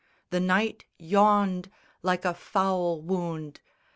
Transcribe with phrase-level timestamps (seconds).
[0.31, 1.69] The night yawned
[2.01, 3.61] Like a foul wound.